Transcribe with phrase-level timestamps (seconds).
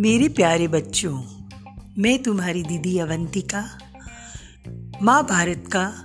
[0.00, 1.22] मेरे प्यारे बच्चों,
[1.98, 3.64] मैं तुम्हारी दीदी अवंतिका
[5.02, 6.04] माँ भारत का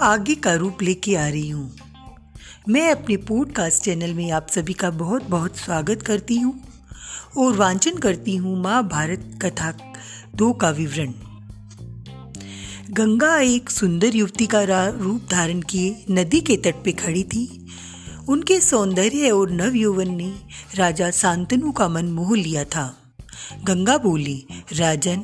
[0.00, 1.76] आगे का रूप लेके आ रही हूँ।
[2.68, 6.54] मैं अपने पॉडकास्ट चैनल में आप सभी का बहुत बहुत स्वागत करती हूँ
[7.38, 9.72] और वांचन करती हूँ माँ भारत कथा
[10.36, 11.12] दो का विवरण।
[12.90, 17.66] गंगा एक सुंदर युवती का रूप धारण किए नदी के तट पे खड़ी थी।
[18.28, 20.32] उनके सौंदर्य और नव यौवन ने
[20.74, 22.96] राजा शांतनु का मन मोह लिया था।
[23.64, 25.22] गंगा बोली, राजन,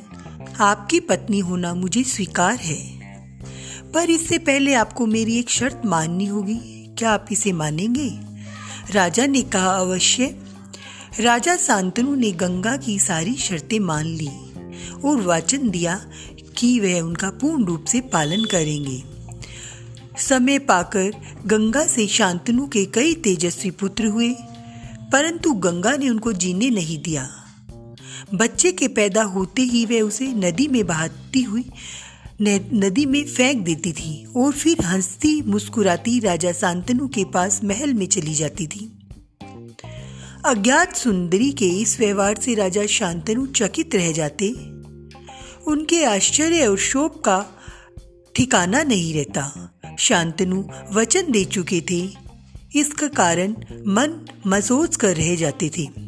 [0.59, 2.97] आपकी पत्नी होना मुझे स्वीकार है।
[3.91, 6.55] पर इससे पहले आपको मेरी एक शर्त माननी होगी।
[6.97, 8.19] क्या आप इसे मानेंगे?
[8.91, 10.39] राजा ने कहा, अवश्य।
[11.19, 14.29] राजा शांतनु ने गंगा की सारी शर्तें मान ली
[15.05, 16.09] और वचन दिया
[16.57, 19.03] कि वह उनका पूर्ण रूप से पालन करेंगे।
[20.17, 21.11] समय पाकर
[21.45, 24.35] गंगा से शांतनु के कई तेजस्वी पुत्र हुए,
[25.11, 27.29] परंतु गंगा ने उनको जीने नहीं दिया।
[28.33, 31.65] बच्चे के पैदा होते ही वह उसे नदी में बहाती हुई
[32.73, 38.05] नदी में फेंक देती थी और फिर हंसती मुस्कुराती राजा शांतनु के पास महल में
[38.05, 38.91] चली जाती थी।
[40.45, 44.49] अज्ञात सुंदरी के इस व्यवहार से राजा शांतनु चकित रह जाते।
[45.67, 47.45] उनके आश्चर्य और शोक का
[48.35, 52.09] ठिकाना नहीं रहता। शांतनु वचन दे चुके थे।
[52.75, 56.06] इसका कारण मन मसोच कर रह जाते थे।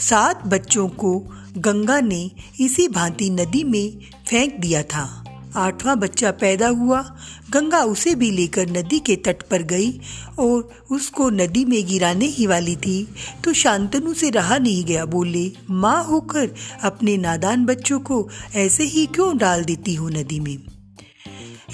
[0.00, 1.18] सात बच्चों को
[1.58, 2.30] गंगा ने
[2.60, 5.22] इसी भांति नदी में फेंक दिया था।
[5.56, 7.16] आठवां बच्चा पैदा हुआ,
[7.50, 10.00] गंगा उसे भी लेकर नदी के तट पर गई
[10.38, 13.08] और उसको नदी में गिराने ही वाली थी।
[13.44, 16.50] तो शांतनु से रहा नहीं गया, बोले, माँ होकर
[16.82, 20.58] अपने नादान बच्चों को ऐसे ही क्यों डाल देती हो नदी में?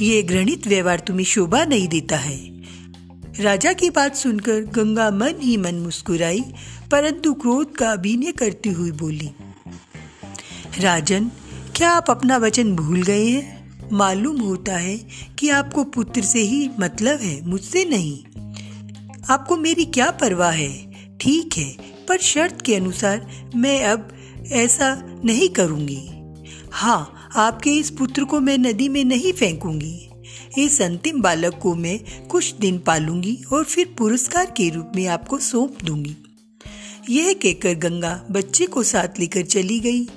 [0.01, 2.61] ये घृणित व्यवहार तुम्हें शोभा नहीं देता है।
[3.41, 6.41] राजा की बात सुनकर गंगा मन ही मन मुस्कुराई,
[6.91, 9.30] परंतु क्रोध का अभिनय करती हुई बोली,
[10.78, 11.30] राजन,
[11.77, 13.89] क्या आप अपना वचन भूल गए हैं?
[13.92, 14.96] मालूम होता है
[15.39, 18.18] कि आपको पुत्र से ही मतलब है, मुझसे नहीं।
[19.30, 21.17] आपको मेरी क्या परवाह है?
[21.17, 21.77] ठीक है,
[22.08, 23.27] पर शर्त के अनुसार
[23.57, 24.08] मैं अब
[24.52, 26.02] ऐसा नहीं करूँगी।
[26.73, 30.08] हाँ आपके इस पुत्र को मैं नदी में नहीं फेंकूँगी।
[30.58, 35.39] इस अंतिम बालक को मैं कुछ दिन पालूँगी और फिर पुरस्कार के रूप में आपको
[35.39, 36.17] सौंप दूँगी।
[37.11, 40.08] यह कहकर गंगा बच्चे को साथ लेकर चली गई।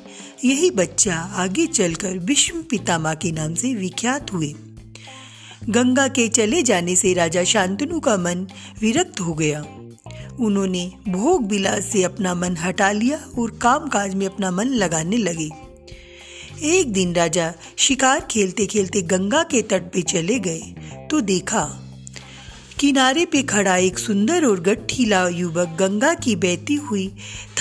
[0.46, 4.53] यही बच्चा आगे चलकर विश्व पितामा के नाम से विख्यात हुए।
[5.69, 8.47] गंगा के चले जाने से राजा शांतनु का मन
[8.81, 9.66] विरक्त हो गया।
[10.40, 15.17] उन्होंने भोग विलास से अपना मन हटा लिया और काम काज में अपना मन लगाने
[15.17, 15.50] लगे।
[16.55, 21.63] एक दिन राजा शिकार खेलते खेलते गंगा के तट पे चले गए तो देखा,
[22.79, 27.07] किनारे पे खड़ा एक सुंदर और गठीला युवक गंगा की बहती हुई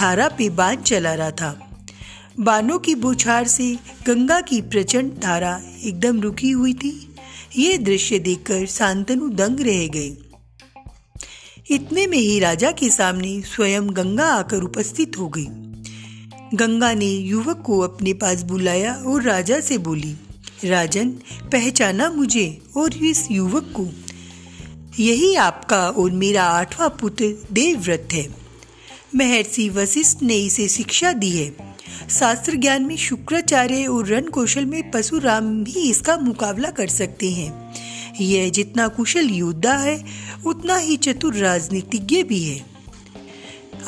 [0.00, 1.58] थारा पे बाँध चला रहा था।
[2.40, 3.72] बानों की बुछार से
[4.06, 6.92] गंगा की प्रचंड धारा एकदम रुकी हुई थी।
[7.56, 10.16] ये दृश्य देखकर शांतनु दंग रह गए
[11.70, 15.46] इतने में ही राजा के सामने स्वयं गंगा आकर उपस्थित हो गई।
[16.56, 20.14] गंगा ने युवक को अपने पास बुलाया और राजा से बोली,
[20.64, 21.08] राजन,
[21.52, 23.88] पहचाना मुझे और इस युवक को।
[25.02, 28.28] यही आपका और मेरा आठवां पुत्र देवव्रत है।
[29.16, 31.76] महर्षि वशिष्ठ ने इसे शिक्षा दी है।
[32.10, 37.74] शास्त्र ज्ञान में शुक्राचार्य और रण कौशल में परशुराम भी इसका मुकाबला कर सकते हैं।
[38.20, 40.04] यह जितना कुशल योद्धा है,
[40.46, 42.73] उतना ही चतुर राजनीतिज्ञ भी है।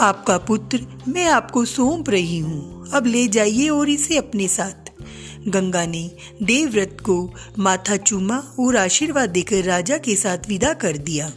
[0.01, 4.91] आपका पुत्र, मैं आपको सौंप रही हूँ। अब ले जाइए और इसे अपने साथ।
[5.49, 6.11] गंगा ने
[6.43, 11.31] देवव्रत को माथा चूमा और आशीर्वाद देकर राजा के साथ विदा कर दिया।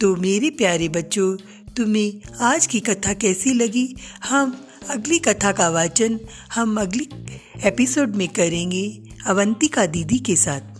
[0.00, 1.36] तो मेरे प्यारे बच्चों,
[1.76, 3.96] तुम्हें आज की कथा कैसी लगी?
[4.24, 6.20] हम अगली कथा का वाचन
[6.54, 7.08] हम अगली
[7.64, 10.73] एपिसोड में करेंगे, अवंतिका दीदी के साथ।